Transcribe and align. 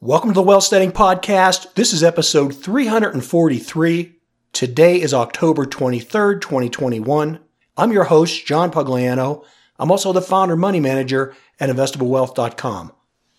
Welcome 0.00 0.30
to 0.30 0.34
the 0.34 0.42
Wealth 0.42 0.62
Setting 0.62 0.92
Podcast. 0.92 1.74
This 1.74 1.92
is 1.92 2.04
episode 2.04 2.54
343. 2.54 4.14
Today 4.52 5.00
is 5.00 5.12
October 5.12 5.64
23rd, 5.66 6.40
2021. 6.40 7.40
I'm 7.76 7.90
your 7.90 8.04
host, 8.04 8.46
John 8.46 8.70
Pugliano. 8.70 9.44
I'm 9.76 9.90
also 9.90 10.12
the 10.12 10.22
founder 10.22 10.54
money 10.54 10.78
manager 10.78 11.34
at 11.58 11.68
investablewealth.com. 11.68 12.92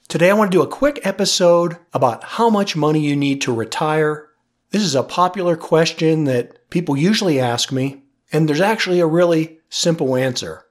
Today 0.10 0.30
I 0.30 0.34
want 0.34 0.52
to 0.52 0.58
do 0.58 0.62
a 0.62 0.68
quick 0.68 1.00
episode 1.06 1.78
about 1.94 2.26
how 2.26 2.50
much 2.50 2.76
money 2.76 3.00
you 3.00 3.16
need 3.16 3.40
to 3.44 3.56
retire. 3.56 4.28
This 4.72 4.82
is 4.84 4.96
a 4.96 5.04
popular 5.04 5.56
question 5.56 6.26
that 6.26 6.70
people 6.70 6.98
usually 6.98 7.40
ask 7.40 7.72
me, 7.72 8.04
and 8.34 8.50
there's 8.50 8.60
actually 8.60 9.00
a 9.00 9.08
really 9.08 9.60
simple 9.70 10.14
answer. 10.14 10.66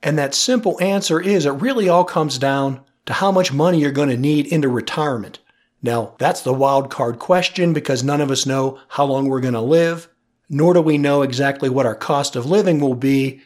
And 0.00 0.16
that 0.16 0.32
simple 0.32 0.80
answer 0.80 1.20
is 1.20 1.44
it 1.44 1.50
really 1.50 1.88
all 1.88 2.04
comes 2.04 2.38
down 2.38 2.84
to 3.06 3.12
how 3.12 3.30
much 3.30 3.52
money 3.52 3.78
you're 3.78 3.92
going 3.92 4.08
to 4.08 4.16
need 4.16 4.46
into 4.46 4.68
retirement. 4.68 5.38
Now, 5.82 6.14
that's 6.18 6.40
the 6.40 6.54
wild 6.54 6.90
card 6.90 7.18
question 7.18 7.74
because 7.74 8.02
none 8.02 8.20
of 8.20 8.30
us 8.30 8.46
know 8.46 8.78
how 8.88 9.04
long 9.04 9.28
we're 9.28 9.40
going 9.40 9.54
to 9.54 9.60
live, 9.60 10.08
nor 10.48 10.72
do 10.72 10.80
we 10.80 10.96
know 10.96 11.22
exactly 11.22 11.68
what 11.68 11.86
our 11.86 11.94
cost 11.94 12.36
of 12.36 12.46
living 12.46 12.80
will 12.80 12.94
be. 12.94 13.42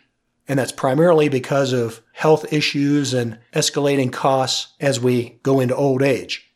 And 0.46 0.58
that's 0.58 0.72
primarily 0.72 1.28
because 1.28 1.72
of 1.72 2.00
health 2.12 2.52
issues 2.52 3.12
and 3.12 3.38
escalating 3.52 4.12
costs 4.12 4.74
as 4.80 5.00
we 5.00 5.40
go 5.42 5.60
into 5.60 5.74
old 5.74 6.00
age. 6.00 6.48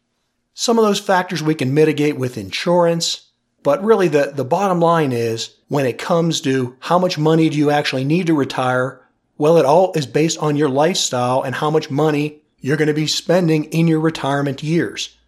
Some 0.55 0.79
of 0.79 0.85
those 0.85 1.01
factors 1.01 1.43
we 1.43 1.55
can 1.55 1.75
mitigate 1.75 2.17
with 2.17 2.39
insurance, 2.39 3.31
but 3.63 3.83
really 3.83 4.09
the, 4.09 4.33
the 4.35 4.45
bottom 4.45 4.81
line 4.81 5.13
is 5.13 5.57
when 5.69 5.87
it 5.87 5.99
comes 5.99 6.41
to 6.43 6.77
how 6.79 6.99
much 6.99 7.19
money 7.19 7.49
do 7.49 7.57
you 7.57 7.71
actually 7.71 8.05
need 8.05 8.29
to 8.29 8.35
retire, 8.35 9.01
well, 9.37 9.57
it 9.57 9.65
all 9.65 9.93
is 9.97 10.07
based 10.07 10.39
on 10.39 10.57
your 10.57 10.69
lifestyle 10.69 11.43
and 11.43 11.55
how 11.55 11.71
much 11.71 11.91
money 11.91 12.42
you're 12.63 12.79
going 12.79 12.89
to 12.89 12.95
be 12.95 13.07
spending 13.07 13.65
in 13.65 13.89
your 13.89 14.01
retirement 14.01 14.63
years. 14.63 15.19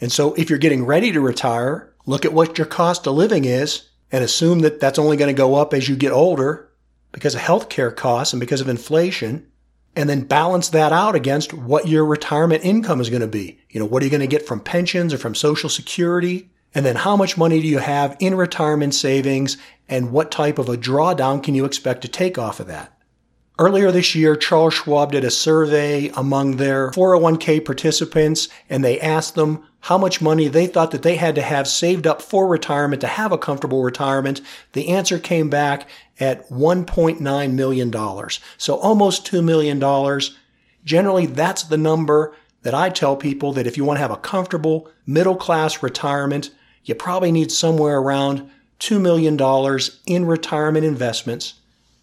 And 0.00 0.10
so 0.10 0.34
if 0.34 0.50
you're 0.50 0.58
getting 0.58 0.84
ready 0.84 1.12
to 1.12 1.20
retire, 1.20 1.92
look 2.06 2.24
at 2.24 2.32
what 2.32 2.58
your 2.58 2.66
cost 2.66 3.06
of 3.06 3.14
living 3.14 3.44
is 3.44 3.88
and 4.10 4.24
assume 4.24 4.60
that 4.60 4.80
that's 4.80 4.98
only 4.98 5.16
going 5.16 5.32
to 5.32 5.38
go 5.38 5.54
up 5.54 5.74
as 5.74 5.88
you 5.88 5.94
get 5.94 6.12
older 6.12 6.70
because 7.12 7.34
of 7.34 7.42
healthcare 7.42 7.94
costs 7.94 8.32
and 8.32 8.40
because 8.40 8.60
of 8.60 8.68
inflation. 8.68 9.46
And 9.94 10.08
then 10.08 10.22
balance 10.22 10.70
that 10.70 10.92
out 10.92 11.14
against 11.14 11.52
what 11.52 11.88
your 11.88 12.04
retirement 12.04 12.64
income 12.64 13.00
is 13.00 13.10
going 13.10 13.20
to 13.20 13.26
be. 13.26 13.60
You 13.68 13.80
know, 13.80 13.86
what 13.86 14.02
are 14.02 14.06
you 14.06 14.10
going 14.10 14.20
to 14.20 14.26
get 14.26 14.46
from 14.46 14.60
pensions 14.60 15.12
or 15.12 15.18
from 15.18 15.34
social 15.34 15.68
security? 15.68 16.50
And 16.74 16.86
then 16.86 16.96
how 16.96 17.16
much 17.16 17.36
money 17.36 17.60
do 17.60 17.66
you 17.66 17.78
have 17.78 18.16
in 18.20 18.34
retirement 18.34 18.94
savings 18.94 19.58
and 19.88 20.12
what 20.12 20.30
type 20.30 20.58
of 20.58 20.68
a 20.68 20.76
drawdown 20.76 21.42
can 21.42 21.54
you 21.54 21.64
expect 21.64 22.02
to 22.02 22.08
take 22.08 22.38
off 22.38 22.60
of 22.60 22.68
that? 22.68 22.97
Earlier 23.60 23.90
this 23.90 24.14
year, 24.14 24.36
Charles 24.36 24.74
Schwab 24.74 25.10
did 25.10 25.24
a 25.24 25.32
survey 25.32 26.12
among 26.14 26.56
their 26.56 26.92
401k 26.92 27.64
participants 27.64 28.48
and 28.70 28.84
they 28.84 29.00
asked 29.00 29.34
them 29.34 29.66
how 29.80 29.98
much 29.98 30.20
money 30.20 30.46
they 30.46 30.68
thought 30.68 30.92
that 30.92 31.02
they 31.02 31.16
had 31.16 31.34
to 31.34 31.42
have 31.42 31.66
saved 31.66 32.06
up 32.06 32.22
for 32.22 32.46
retirement 32.46 33.00
to 33.00 33.08
have 33.08 33.32
a 33.32 33.38
comfortable 33.38 33.82
retirement. 33.82 34.40
The 34.74 34.90
answer 34.90 35.18
came 35.18 35.50
back 35.50 35.88
at 36.20 36.48
$1.9 36.50 37.52
million. 37.52 37.92
So 38.58 38.76
almost 38.76 39.26
$2 39.26 39.42
million. 39.42 40.20
Generally, 40.84 41.26
that's 41.26 41.64
the 41.64 41.76
number 41.76 42.36
that 42.62 42.74
I 42.74 42.90
tell 42.90 43.16
people 43.16 43.52
that 43.54 43.66
if 43.66 43.76
you 43.76 43.84
want 43.84 43.96
to 43.96 44.02
have 44.02 44.12
a 44.12 44.16
comfortable 44.18 44.88
middle 45.04 45.36
class 45.36 45.82
retirement, 45.82 46.50
you 46.84 46.94
probably 46.94 47.32
need 47.32 47.50
somewhere 47.50 47.98
around 47.98 48.48
$2 48.78 49.00
million 49.00 49.36
in 50.06 50.26
retirement 50.26 50.84
investments. 50.84 51.54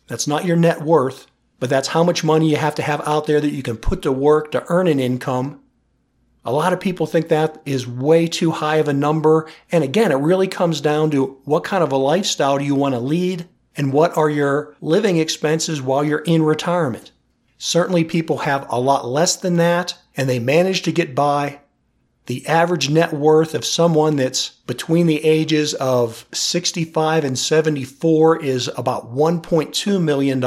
That's 0.08 0.28
not 0.28 0.44
your 0.44 0.58
net 0.58 0.82
worth 0.82 1.28
but 1.60 1.70
that's 1.70 1.90
how 1.90 2.04
much 2.04 2.24
money 2.24 2.50
you 2.50 2.58
have 2.58 2.76
to 2.76 2.82
have 2.82 3.08
out 3.08 3.28
there 3.28 3.42
that 3.42 3.52
you 3.52 3.64
can 3.64 3.78
put 3.78 4.02
to 4.02 4.12
work 4.12 4.52
to 4.52 4.66
earn 4.70 4.88
an 4.88 5.00
income. 5.00 5.62
A 6.44 6.52
lot 6.52 6.74
of 6.74 6.80
people 6.80 7.08
think 7.08 7.30
that 7.30 7.62
is 7.66 7.88
way 7.88 8.28
too 8.28 8.52
high 8.52 8.76
of 8.78 8.88
a 8.88 8.94
number. 8.94 9.50
And 9.72 9.84
again, 9.84 10.12
it 10.12 10.16
really 10.16 10.48
comes 10.48 10.80
down 10.80 11.10
to 11.12 11.40
what 11.44 11.64
kind 11.64 11.84
of 11.84 11.92
a 11.92 11.98
lifestyle 11.98 12.58
do 12.58 12.66
you 12.66 12.76
want 12.76 12.94
to 12.94 13.00
lead 13.00 13.48
and 13.76 13.92
what 13.92 14.16
are 14.16 14.30
your 14.30 14.76
living 14.80 15.18
expenses 15.18 15.82
while 15.82 16.04
you're 16.04 16.20
in 16.20 16.44
retirement. 16.44 17.12
Certainly 17.58 18.04
people 18.06 18.40
have 18.40 18.68
a 18.70 18.80
lot 18.80 19.08
less 19.08 19.36
than 19.36 19.56
that 19.58 19.98
and 20.16 20.30
they 20.30 20.40
manage 20.40 20.84
to 20.84 20.92
get 20.92 21.16
by 21.16 21.62
the 22.26 22.46
average 22.48 22.90
net 22.90 23.14
worth 23.14 23.54
of 23.54 23.64
someone 23.64 24.16
that's 24.16 24.50
between 24.68 25.06
the 25.06 25.24
ages 25.24 25.74
of 25.76 26.26
65 26.34 27.24
and 27.24 27.38
74 27.38 28.44
is 28.44 28.70
about 28.76 29.14
$1.2 29.14 30.02
million. 30.02 30.44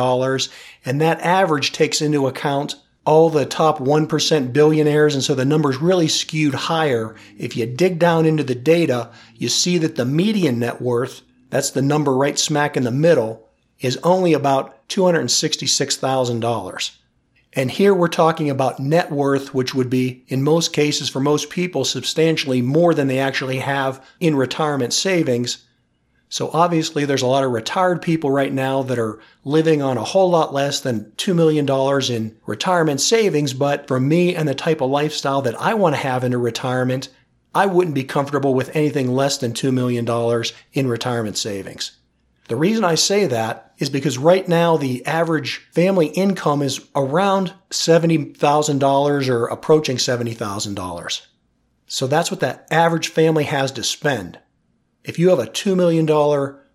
And 0.85 1.01
that 1.01 1.21
average 1.21 1.73
takes 1.73 2.01
into 2.01 2.27
account 2.27 2.75
all 3.05 3.31
the 3.31 3.47
top 3.47 3.79
1% 3.79 4.53
billionaires. 4.53 5.15
And 5.15 5.23
so 5.23 5.35
the 5.35 5.45
number's 5.45 5.79
really 5.79 6.09
skewed 6.09 6.55
higher. 6.55 7.15
If 7.39 7.57
you 7.57 7.65
dig 7.65 7.99
down 7.99 8.27
into 8.27 8.43
the 8.43 8.57
data, 8.57 9.11
you 9.37 9.49
see 9.49 9.79
that 9.79 9.97
the 9.97 10.05
median 10.05 10.59
net 10.59 10.83
worth, 10.83 11.23
that's 11.49 11.71
the 11.71 11.81
number 11.81 12.15
right 12.15 12.39
smack 12.39 12.77
in 12.77 12.83
the 12.83 12.91
middle, 12.91 13.49
is 13.81 13.99
only 14.03 14.33
about 14.33 14.89
$266,000. 14.89 16.91
And 17.55 17.71
here 17.71 17.95
we're 17.95 18.09
talking 18.09 18.51
about 18.51 18.79
net 18.79 19.11
worth, 19.11 19.55
which 19.55 19.75
would 19.75 19.89
be, 19.89 20.25
in 20.29 20.43
most 20.43 20.73
cases, 20.73 21.09
for 21.09 21.21
most 21.21 21.49
people, 21.49 21.85
substantially 21.85 22.61
more 22.61 22.93
than 22.93 23.09
they 23.09 23.19
actually 23.19 23.59
have 23.59 24.05
in 24.21 24.37
retirement 24.37 24.93
savings. 24.93 25.65
So 26.29 26.51
obviously, 26.53 27.07
there's 27.07 27.23
a 27.23 27.27
lot 27.27 27.45
of 27.45 27.53
retired 27.53 28.03
people 28.03 28.31
right 28.31 28.53
now 28.53 28.83
that 28.83 28.99
are 28.99 29.19
living 29.45 29.81
on 29.81 29.97
a 29.97 30.05
whole 30.05 30.29
lot 30.29 30.53
less 30.53 30.81
than 30.81 31.13
$2 31.17 31.35
million 31.35 31.67
in 32.13 32.37
retirement 32.45 33.01
savings. 33.01 33.55
But 33.55 33.89
for 33.89 33.99
me 33.99 34.37
and 34.37 34.47
the 34.47 34.55
type 34.55 34.83
of 34.83 34.91
lifestyle 34.91 35.41
that 35.43 35.59
I 35.59 35.73
want 35.73 35.95
to 35.95 36.03
have 36.03 36.25
into 36.25 36.37
retirement, 36.37 37.09
I 37.55 37.65
wouldn't 37.65 37.95
be 37.95 38.05
comfortable 38.05 38.53
with 38.53 38.77
anything 38.77 39.11
less 39.11 39.39
than 39.39 39.55
$2 39.55 39.73
million 39.73 40.07
in 40.75 40.87
retirement 40.87 41.39
savings. 41.39 41.98
The 42.49 42.57
reason 42.57 42.83
I 42.83 42.95
say 42.95 43.27
that 43.27 43.75
is 43.79 43.91
because 43.91 44.19
right 44.19 44.49
now 44.49 44.77
the 44.77 45.05
average 45.07 45.59
family 45.71 46.07
income 46.07 46.63
is 46.63 46.81
around 46.97 47.53
$70,000 47.71 49.29
or 49.29 49.47
approaching 49.47 49.99
$70,000. 49.99 51.27
So 51.87 52.07
that's 52.07 52.31
what 52.31 52.41
that 52.41 52.67
average 52.71 53.09
family 53.09 53.45
has 53.45 53.71
to 53.73 53.83
spend. 53.83 54.39
If 55.05 55.19
you 55.19 55.29
have 55.29 55.39
a 55.39 55.47
$2 55.47 55.77
million 55.77 56.07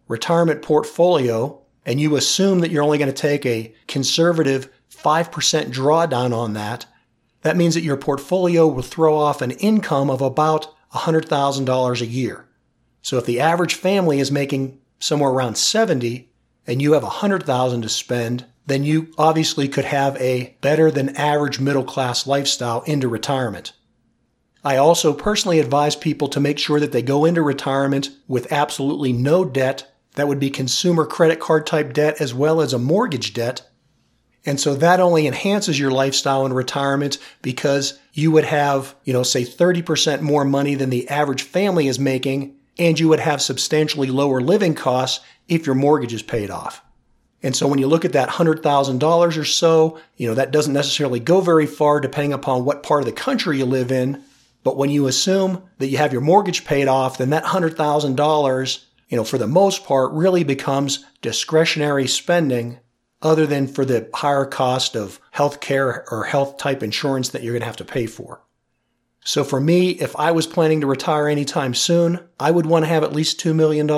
retirement 0.08 0.62
portfolio 0.62 1.60
and 1.86 2.00
you 2.00 2.16
assume 2.16 2.60
that 2.60 2.72
you're 2.72 2.84
only 2.84 3.00
going 3.00 3.12
to 3.12 3.14
take 3.14 3.46
a 3.46 3.74
conservative 3.88 4.70
5% 4.92 5.30
drawdown 5.72 6.36
on 6.36 6.54
that, 6.54 6.86
that 7.42 7.58
means 7.58 7.74
that 7.74 7.84
your 7.84 7.98
portfolio 7.98 8.68
will 8.68 8.84
throw 8.84 9.18
off 9.18 9.42
an 9.42 9.52
income 9.52 10.10
of 10.10 10.22
about 10.22 10.74
$100,000 10.94 12.02
a 12.02 12.06
year. 12.06 12.48
So 13.02 13.18
if 13.18 13.26
the 13.26 13.40
average 13.40 13.74
family 13.74 14.20
is 14.20 14.32
making 14.32 14.80
somewhere 15.00 15.32
around 15.32 15.58
70 15.58 16.30
and 16.66 16.82
you 16.82 16.94
have 16.94 17.04
100,000 17.04 17.82
to 17.82 17.90
spend, 17.90 18.46
then 18.66 18.84
you 18.84 19.14
obviously 19.18 19.68
could 19.68 19.86
have 19.86 20.16
a 20.18 20.56
better 20.62 20.90
than 20.90 21.16
average 21.16 21.60
middle 21.60 21.84
class 21.84 22.26
lifestyle 22.26 22.82
into 22.84 23.08
retirement. 23.08 23.74
I 24.64 24.78
also 24.78 25.14
personally 25.14 25.60
advise 25.60 25.96
people 25.96 26.30
to 26.30 26.40
make 26.40 26.58
sure 26.58 26.80
that 26.80 26.94
they 26.94 27.02
go 27.02 27.26
into 27.26 27.42
retirement 27.42 28.12
with 28.28 28.52
absolutely 28.52 29.12
no 29.12 29.44
debt. 29.44 29.94
That 30.16 30.28
would 30.28 30.40
be 30.40 30.50
consumer 30.50 31.06
credit 31.06 31.40
card 31.40 31.68
type 31.68 31.92
debt 31.92 32.22
as 32.22 32.34
well 32.34 32.62
as 32.62 32.72
a 32.72 32.80
mortgage 32.80 33.34
debt. 33.34 33.70
And 34.46 34.60
so 34.60 34.76
that 34.76 35.00
only 35.00 35.28
enhances 35.28 35.80
your 35.80 35.92
lifestyle 35.92 36.46
in 36.46 36.54
retirement 36.54 37.18
because 37.42 38.00
you 38.14 38.32
would 38.32 38.44
have, 38.46 38.96
you 39.04 39.12
know, 39.14 39.24
say 39.24 39.44
30% 39.44 40.22
more 40.22 40.46
money 40.46 40.76
than 40.76 40.90
the 40.90 41.10
average 41.10 41.44
family 41.44 41.88
is 41.88 42.00
making 42.00 42.56
and 42.78 43.00
you 43.00 43.08
would 43.10 43.20
have 43.20 43.42
substantially 43.42 44.08
lower 44.08 44.42
living 44.42 44.76
costs 44.76 45.24
if 45.48 45.66
your 45.66 45.76
mortgage 45.76 46.14
is 46.14 46.24
paid 46.24 46.50
off. 46.50 46.84
And 47.44 47.56
so 47.56 47.68
when 47.68 47.80
you 47.80 47.88
look 47.88 48.06
at 48.06 48.14
that 48.14 48.30
$100,000 48.30 49.38
or 49.38 49.44
so, 49.44 50.00
you 50.16 50.28
know, 50.28 50.36
that 50.36 50.52
doesn't 50.52 50.74
necessarily 50.74 51.20
go 51.20 51.42
very 51.42 51.68
far 51.68 52.00
depending 52.00 52.32
upon 52.32 52.64
what 52.64 52.84
part 52.84 53.02
of 53.02 53.06
the 53.06 53.12
country 53.12 53.58
you 53.58 53.66
live 53.66 53.92
in. 53.92 54.24
But 54.64 54.78
when 54.78 54.90
you 54.90 55.08
assume 55.08 55.62
that 55.80 55.88
you 55.88 55.98
have 55.98 56.14
your 56.14 56.22
mortgage 56.22 56.64
paid 56.64 56.88
off, 56.88 57.18
then 57.18 57.32
that 57.32 57.44
$100,000, 57.44 58.86
you 59.10 59.18
know, 59.18 59.26
for 59.26 59.38
the 59.38 59.46
most 59.46 59.84
part 59.86 60.14
really 60.14 60.46
becomes 60.46 61.06
discretionary 61.22 62.08
spending 62.08 62.80
other 63.22 63.46
than 63.46 63.68
for 63.68 63.84
the 63.84 64.10
higher 64.14 64.46
cost 64.46 64.96
of 64.96 65.20
health 65.32 65.60
care 65.60 66.06
or 66.12 66.24
health 66.24 66.58
type 66.58 66.82
insurance 66.82 67.30
that 67.30 67.44
you're 67.44 67.54
going 67.54 67.62
to 67.62 67.66
have 67.66 67.78
to 67.78 67.86
pay 67.86 68.06
for. 68.06 68.43
So 69.24 69.44
for 69.44 69.60
me, 69.60 69.92
if 69.92 70.16
I 70.18 70.32
was 70.32 70.48
planning 70.48 70.82
to 70.82 70.88
retire 70.88 71.28
anytime 71.28 71.74
soon, 71.74 72.20
I 72.40 72.52
would 72.52 72.66
want 72.66 72.84
to 72.84 72.90
have 72.90 73.04
at 73.04 73.14
least 73.14 73.40
$2 73.40 73.56
million. 73.56 73.90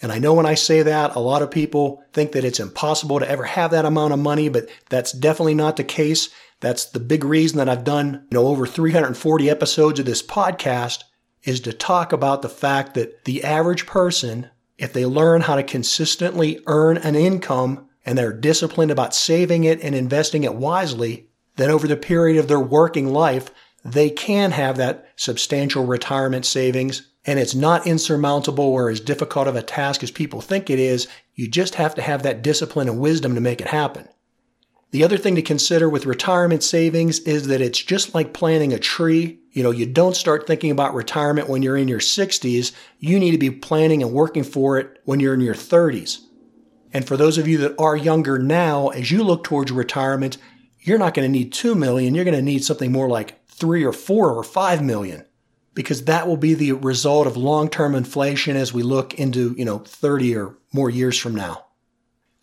And 0.00 0.12
I 0.12 0.18
know 0.18 0.34
when 0.34 0.46
I 0.46 0.54
say 0.54 0.82
that, 0.82 1.16
a 1.16 1.20
lot 1.20 1.42
of 1.42 1.50
people 1.50 2.04
think 2.12 2.32
that 2.32 2.44
it's 2.44 2.60
impossible 2.60 3.18
to 3.20 3.28
ever 3.28 3.44
have 3.44 3.70
that 3.72 3.84
amount 3.84 4.12
of 4.12 4.18
money, 4.18 4.48
but 4.48 4.68
that's 4.88 5.12
definitely 5.12 5.54
not 5.54 5.76
the 5.76 5.84
case. 5.84 6.28
That's 6.60 6.86
the 6.86 7.00
big 7.00 7.24
reason 7.24 7.58
that 7.58 7.68
I've 7.68 7.84
done, 7.84 8.26
you 8.30 8.34
know, 8.36 8.46
over 8.46 8.66
340 8.66 9.50
episodes 9.50 10.00
of 10.00 10.06
this 10.06 10.22
podcast 10.22 11.04
is 11.44 11.60
to 11.60 11.72
talk 11.72 12.12
about 12.12 12.42
the 12.42 12.48
fact 12.48 12.94
that 12.94 13.24
the 13.24 13.44
average 13.44 13.86
person, 13.86 14.50
if 14.76 14.92
they 14.92 15.06
learn 15.06 15.42
how 15.42 15.54
to 15.56 15.62
consistently 15.62 16.60
earn 16.66 16.96
an 16.98 17.14
income 17.14 17.88
and 18.04 18.18
they're 18.18 18.32
disciplined 18.32 18.90
about 18.90 19.14
saving 19.14 19.64
it 19.64 19.80
and 19.82 19.94
investing 19.94 20.44
it 20.44 20.54
wisely, 20.54 21.28
then 21.56 21.70
over 21.70 21.86
the 21.86 21.96
period 21.96 22.38
of 22.38 22.48
their 22.48 22.60
working 22.60 23.08
life, 23.08 23.50
they 23.84 24.10
can 24.10 24.50
have 24.52 24.76
that 24.76 25.08
substantial 25.16 25.86
retirement 25.86 26.44
savings 26.44 27.08
and 27.24 27.38
it's 27.38 27.54
not 27.54 27.86
insurmountable 27.86 28.64
or 28.64 28.88
as 28.88 29.00
difficult 29.00 29.48
of 29.48 29.56
a 29.56 29.62
task 29.62 30.02
as 30.02 30.10
people 30.10 30.40
think 30.40 30.70
it 30.70 30.78
is. 30.78 31.06
You 31.34 31.46
just 31.46 31.74
have 31.74 31.94
to 31.96 32.02
have 32.02 32.22
that 32.22 32.42
discipline 32.42 32.88
and 32.88 33.00
wisdom 33.00 33.34
to 33.34 33.40
make 33.40 33.60
it 33.60 33.68
happen. 33.68 34.08
The 34.90 35.04
other 35.04 35.18
thing 35.18 35.34
to 35.34 35.42
consider 35.42 35.88
with 35.88 36.06
retirement 36.06 36.62
savings 36.62 37.18
is 37.20 37.48
that 37.48 37.60
it's 37.60 37.82
just 37.82 38.14
like 38.14 38.32
planting 38.32 38.72
a 38.72 38.78
tree. 38.78 39.40
You 39.52 39.62
know, 39.62 39.70
you 39.70 39.84
don't 39.84 40.16
start 40.16 40.46
thinking 40.46 40.70
about 40.70 40.94
retirement 40.94 41.50
when 41.50 41.62
you're 41.62 41.76
in 41.76 41.88
your 41.88 42.00
60s. 42.00 42.72
You 42.98 43.20
need 43.20 43.32
to 43.32 43.38
be 43.38 43.50
planning 43.50 44.02
and 44.02 44.12
working 44.12 44.44
for 44.44 44.78
it 44.78 44.98
when 45.04 45.20
you're 45.20 45.34
in 45.34 45.40
your 45.40 45.54
30s. 45.54 46.20
And 46.94 47.06
for 47.06 47.18
those 47.18 47.36
of 47.36 47.46
you 47.46 47.58
that 47.58 47.78
are 47.78 47.96
younger 47.96 48.38
now, 48.38 48.88
as 48.88 49.10
you 49.10 49.22
look 49.22 49.44
towards 49.44 49.70
retirement, 49.70 50.38
you're 50.80 50.96
not 50.96 51.12
going 51.12 51.30
to 51.30 51.38
need 51.38 51.52
2 51.52 51.74
million. 51.74 52.14
You're 52.14 52.24
going 52.24 52.34
to 52.34 52.40
need 52.40 52.64
something 52.64 52.90
more 52.90 53.10
like 53.10 53.38
3 53.58 53.84
or 53.84 53.92
4 53.92 54.32
or 54.32 54.42
5 54.42 54.82
million 54.82 55.24
because 55.74 56.06
that 56.06 56.26
will 56.26 56.36
be 56.36 56.54
the 56.54 56.72
result 56.72 57.26
of 57.26 57.36
long-term 57.36 57.94
inflation 57.94 58.56
as 58.56 58.72
we 58.72 58.82
look 58.82 59.14
into, 59.14 59.54
you 59.56 59.64
know, 59.64 59.78
30 59.78 60.36
or 60.36 60.56
more 60.72 60.90
years 60.90 61.16
from 61.16 61.36
now. 61.36 61.66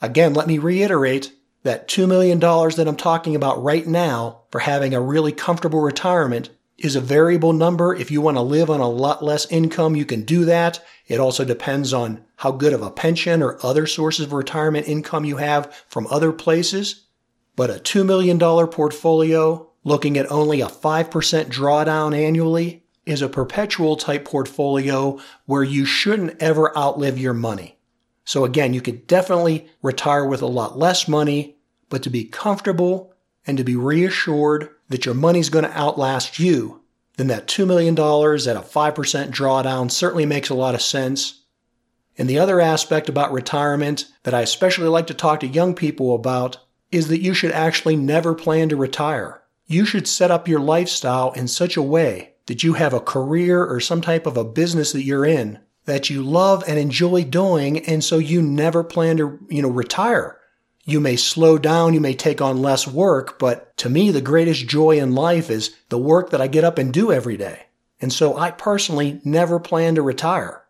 Again, 0.02 0.34
let 0.34 0.48
me 0.48 0.58
reiterate 0.58 1.34
that 1.64 1.88
$2 1.88 2.08
million 2.08 2.40
that 2.40 2.86
I'm 2.88 2.96
talking 2.96 3.36
about 3.36 3.62
right 3.62 3.86
now 3.86 4.44
for 4.52 4.60
having 4.60 4.94
a 4.94 5.02
really 5.02 5.32
comfortable 5.32 5.82
retirement 5.82 6.50
is 6.78 6.96
a 6.96 7.02
variable 7.02 7.54
number. 7.54 7.96
If 7.96 8.12
you 8.12 8.22
want 8.22 8.38
to 8.38 8.42
live 8.42 8.70
on 8.70 8.80
a 8.80 8.90
lot 8.90 9.24
less 9.24 9.50
income, 9.52 9.96
you 9.96 10.06
can 10.06 10.24
do 10.24 10.46
that. 10.46 10.84
It 11.08 11.20
also 11.20 11.44
depends 11.44 11.94
on 11.94 12.24
how 12.38 12.52
good 12.52 12.74
of 12.74 12.82
a 12.82 12.92
pension 12.92 13.42
or 13.42 13.58
other 13.64 13.88
sources 13.88 14.28
of 14.28 14.34
retirement 14.34 14.88
income 14.88 15.26
you 15.26 15.38
have 15.38 15.74
from 15.88 16.08
other 16.08 16.32
places. 16.32 17.06
But 17.56 17.70
a 17.70 17.74
$2 17.74 18.06
million 18.06 18.40
portfolio 18.40 19.70
looking 19.86 20.18
at 20.18 20.30
only 20.30 20.60
a 20.60 20.68
5% 20.68 21.10
drawdown 21.46 22.14
annually 22.14 22.84
is 23.06 23.22
a 23.22 23.30
perpetual 23.30 23.96
type 23.96 24.26
portfolio 24.26 25.18
where 25.46 25.64
you 25.64 25.86
shouldn't 25.86 26.42
ever 26.42 26.78
outlive 26.78 27.18
your 27.18 27.36
money. 27.36 27.78
So 28.26 28.44
again, 28.44 28.74
you 28.74 28.82
could 28.82 29.06
definitely 29.06 29.70
retire 29.84 30.26
with 30.26 30.42
a 30.42 30.48
lot 30.48 30.78
less 30.78 31.08
money 31.08 31.56
but 31.88 32.02
to 32.04 32.10
be 32.10 32.26
comfortable 32.26 33.14
and 33.46 33.58
to 33.60 33.64
be 33.64 33.76
reassured 33.76 34.70
that 34.90 35.06
your 35.06 35.14
money's 35.14 35.50
going 35.50 35.66
to 35.66 35.78
outlast 35.78 36.40
you, 36.40 36.82
then 37.18 37.28
that 37.28 37.48
$2 37.48 37.68
million 37.68 37.94
at 37.94 38.58
a 38.58 38.68
5% 38.68 39.30
drawdown 39.30 39.92
certainly 39.92 40.26
makes 40.26 40.50
a 40.50 40.56
lot 40.56 40.74
of 40.74 40.82
sense. 40.82 41.44
And 42.18 42.28
the 42.28 42.40
other 42.40 42.60
aspect 42.60 43.08
about 43.08 43.32
retirement 43.32 44.06
that 44.24 44.34
I 44.34 44.42
especially 44.42 44.88
like 44.88 45.06
to 45.08 45.14
talk 45.14 45.42
to 45.42 45.48
young 45.48 45.76
people 45.76 46.16
about 46.16 46.58
is 46.92 47.08
that 47.10 47.22
you 47.22 47.36
should 47.36 47.52
actually 47.52 47.96
never 47.96 48.34
plan 48.34 48.70
to 48.70 48.76
retire. 48.76 49.44
You 49.68 49.86
should 49.86 50.08
set 50.08 50.32
up 50.32 50.48
your 50.48 50.60
lifestyle 50.60 51.32
in 51.32 51.48
such 51.48 51.76
a 51.76 51.82
way 51.82 52.34
that 52.46 52.64
you 52.64 52.74
have 52.74 52.94
a 52.94 53.00
career 53.00 53.66
or 53.66 53.80
some 53.80 54.02
type 54.02 54.26
of 54.26 54.38
a 54.38 54.44
business 54.44 54.92
that 54.92 55.04
you're 55.04 55.26
in 55.26 55.60
that 55.86 56.10
you 56.10 56.24
love 56.24 56.64
and 56.68 56.78
enjoy 56.78 57.24
doing 57.24 57.80
and 57.86 58.04
so 58.04 58.18
you 58.18 58.42
never 58.42 58.84
plan 58.84 59.18
to, 59.18 59.40
you 59.50 59.62
know, 59.62 59.70
retire. 59.70 60.40
You 60.84 61.00
may 61.00 61.16
slow 61.16 61.58
down, 61.58 61.96
you 61.96 62.00
may 62.00 62.14
take 62.14 62.42
on 62.42 62.62
less 62.62 62.88
work, 62.88 63.40
but 63.40 63.76
to 63.78 63.90
me, 63.90 64.12
the 64.12 64.22
greatest 64.22 64.68
joy 64.68 65.00
in 65.00 65.16
life 65.16 65.50
is 65.50 65.76
the 65.90 65.98
work 65.98 66.30
that 66.30 66.42
I 66.42 66.48
get 66.48 66.64
up 66.64 66.78
and 66.78 66.94
do 66.94 67.12
every 67.12 67.38
day. 67.38 67.64
And 68.00 68.14
so 68.14 68.38
I 68.38 68.52
personally 68.52 69.20
never 69.24 69.60
plan 69.60 69.96
to 69.96 70.04
retire. 70.04 70.64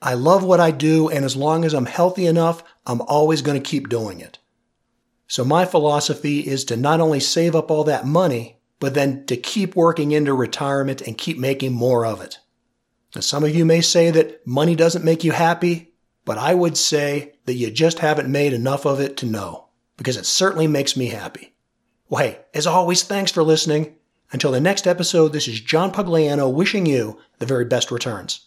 I 0.00 0.14
love 0.14 0.42
what 0.42 0.60
I 0.60 0.70
do, 0.70 1.10
and 1.10 1.26
as 1.26 1.36
long 1.36 1.66
as 1.66 1.74
I'm 1.74 1.84
healthy 1.84 2.24
enough, 2.24 2.64
I'm 2.86 3.02
always 3.02 3.42
going 3.42 3.62
to 3.62 3.70
keep 3.70 3.90
doing 3.90 4.20
it. 4.20 4.38
So 5.30 5.44
my 5.44 5.64
philosophy 5.64 6.40
is 6.40 6.64
to 6.66 6.76
not 6.76 7.00
only 7.00 7.20
save 7.20 7.56
up 7.56 7.70
all 7.70 7.84
that 7.84 8.04
money, 8.04 8.58
but 8.80 8.92
then 8.92 9.24
to 9.26 9.36
keep 9.36 9.74
working 9.74 10.12
into 10.12 10.34
retirement 10.34 11.00
and 11.00 11.16
keep 11.16 11.38
making 11.38 11.72
more 11.72 12.04
of 12.04 12.20
it. 12.20 12.38
Now, 13.14 13.22
some 13.22 13.44
of 13.44 13.54
you 13.54 13.64
may 13.64 13.80
say 13.80 14.10
that 14.10 14.46
money 14.46 14.74
doesn't 14.74 15.04
make 15.04 15.24
you 15.24 15.32
happy 15.32 15.90
but 16.24 16.38
I 16.38 16.54
would 16.54 16.76
say 16.76 17.32
that 17.46 17.54
you 17.54 17.70
just 17.70 18.00
haven't 18.00 18.30
made 18.30 18.52
enough 18.52 18.84
of 18.84 19.00
it 19.00 19.16
to 19.18 19.26
know, 19.26 19.68
because 19.96 20.16
it 20.16 20.26
certainly 20.26 20.66
makes 20.66 20.96
me 20.96 21.06
happy. 21.06 21.54
Well, 22.08 22.24
hey, 22.24 22.38
as 22.54 22.66
always, 22.66 23.02
thanks 23.02 23.32
for 23.32 23.42
listening. 23.42 23.96
Until 24.32 24.52
the 24.52 24.60
next 24.60 24.86
episode, 24.86 25.32
this 25.32 25.48
is 25.48 25.60
John 25.60 25.90
Pugliano 25.90 26.52
wishing 26.52 26.86
you 26.86 27.18
the 27.38 27.46
very 27.46 27.64
best 27.64 27.90
returns. 27.90 28.46